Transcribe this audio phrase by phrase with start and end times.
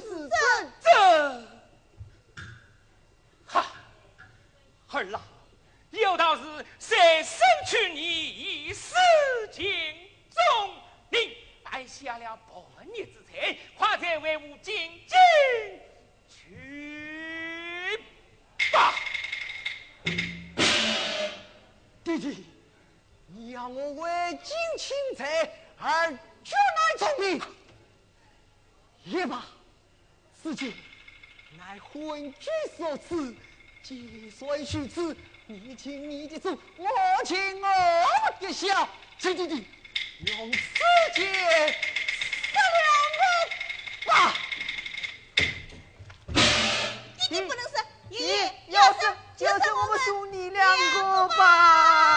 [0.00, 0.30] 是真。
[0.80, 1.44] 这。
[4.90, 5.20] 儿郎，
[5.90, 6.42] 有道是
[6.78, 8.94] 谁生娶你，以死
[9.52, 9.70] 尽
[10.30, 10.42] 忠。
[11.10, 15.16] 你带下了半日之财，快再为吾进京
[16.26, 18.02] 去
[18.72, 18.94] 吧。
[22.02, 22.46] 弟弟，
[23.26, 25.48] 你要我为京请财
[25.78, 26.10] 而
[26.42, 27.40] 绝难从命，
[29.04, 29.44] 也罢，
[30.40, 30.72] 此情
[31.56, 33.34] 乃昏君所赐。
[33.82, 37.68] 既算如此，你情你的主，我情我
[38.40, 38.88] 的孝，
[39.18, 39.66] 请弟弟
[40.26, 40.58] 用此
[41.14, 41.24] 剑
[42.52, 42.78] 杀了
[43.18, 43.22] 我
[44.10, 44.34] 吧。
[46.26, 46.34] 弟
[47.30, 47.74] 弟不能死，
[48.10, 48.98] 爷要死
[49.36, 52.07] 就是我们兄弟两个吧。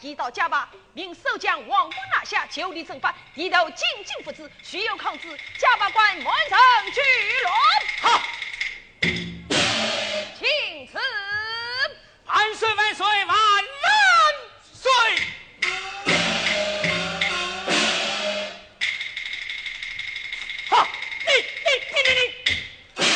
[0.00, 6.58] 一到家吧，命守将王公拿下，就地正法，低头进京不知，须有抗旨，家把关满城
[6.92, 7.00] 聚
[7.42, 7.52] 乱。
[8.00, 8.22] 好，
[10.38, 10.98] 请辞。
[12.26, 13.36] 万岁万岁万万
[14.72, 14.90] 岁！
[20.68, 20.88] 好，
[21.26, 21.30] 你
[21.64, 22.10] 你你你
[22.96, 23.06] 你，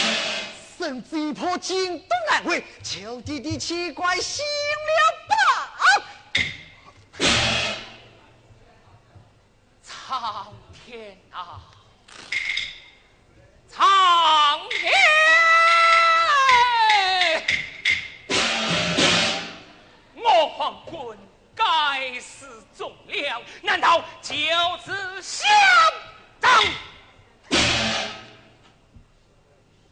[0.79, 4.45] 甚至一破京东南回，求弟弟奇怪醒
[10.89, 11.61] 天啊，
[13.69, 13.87] 苍
[14.71, 14.91] 天！
[20.15, 20.97] 我皇军
[21.55, 24.35] 该死忠良，难道就
[24.83, 25.47] 此相
[26.41, 26.65] 当？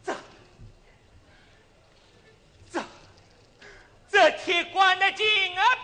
[0.03, 0.15] 这、
[2.71, 2.83] 这、
[4.09, 5.77] 这铁棺的金儿！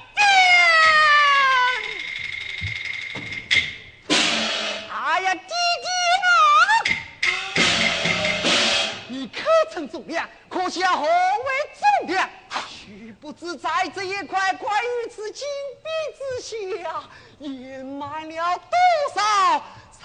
[13.39, 15.47] 只在这一块块玉之金
[15.81, 16.21] 币之
[16.83, 17.03] 下，
[17.39, 18.77] 隐瞒了多
[19.15, 19.63] 少
[19.99, 20.01] 臣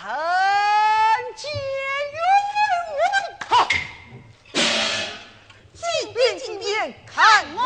[1.36, 1.50] 奸
[2.14, 2.20] 冤
[2.98, 3.02] 枉！
[3.48, 3.68] 好，
[5.74, 7.60] 金边金边，看我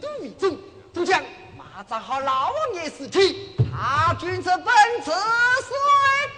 [0.00, 0.06] 肚
[0.38, 0.58] 中，
[0.92, 1.22] 都将
[1.56, 5.12] 马扎好老爷尸体，他君子本子
[5.62, 5.74] 随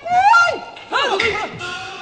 [0.00, 1.97] 归。